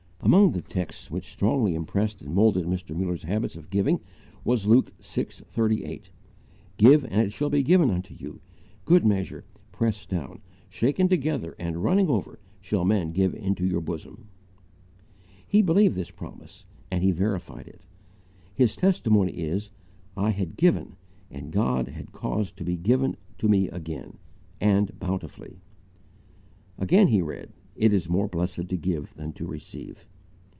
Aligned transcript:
Among 0.23 0.51
the 0.51 0.61
texts 0.61 1.09
which 1.09 1.31
strongly 1.31 1.73
impressed 1.73 2.21
and 2.21 2.35
moulded 2.35 2.67
Mr. 2.67 2.95
Muller's 2.95 3.23
habits 3.23 3.55
of 3.55 3.71
giving 3.71 3.99
was 4.45 4.67
Luke 4.67 4.93
vi. 5.01 5.23
38: 5.23 6.11
"Give 6.77 7.03
and 7.05 7.19
it 7.19 7.31
shall 7.31 7.49
be 7.49 7.63
given 7.63 7.89
unto 7.89 8.13
you. 8.13 8.39
Good 8.85 9.03
measure, 9.03 9.45
pressed 9.71 10.09
down, 10.09 10.41
shaken 10.69 11.09
together 11.09 11.55
and 11.57 11.83
running 11.83 12.07
over 12.07 12.39
shall 12.61 12.85
men 12.85 13.09
give 13.09 13.33
into 13.33 13.65
your 13.65 13.81
bosom." 13.81 14.27
He 15.45 15.63
believed 15.63 15.95
this 15.95 16.11
promise 16.11 16.65
and 16.91 17.03
he 17.03 17.11
verified 17.11 17.67
it. 17.67 17.87
His 18.53 18.75
testimony 18.75 19.31
is: 19.33 19.71
"I 20.15 20.29
had 20.29 20.55
GIVEN, 20.55 20.97
and 21.31 21.51
God 21.51 21.87
had 21.89 22.11
caused 22.13 22.57
to 22.57 22.63
be 22.63 22.77
GIVEN 22.77 23.17
TO 23.39 23.49
ME 23.49 23.69
AGAIN, 23.69 24.19
and 24.61 24.97
bountifully." 24.99 25.61
Again 26.77 27.07
he 27.07 27.23
read: 27.23 27.53
"It 27.75 27.91
is 27.91 28.07
more 28.09 28.27
blessed 28.27 28.69
to 28.69 28.77
give 28.77 29.15
than 29.15 29.33
to 29.33 29.47
receive." 29.47 30.07